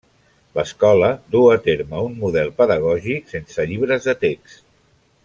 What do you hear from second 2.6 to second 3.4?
pedagògic